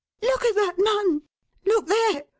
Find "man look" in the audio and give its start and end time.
0.79-1.85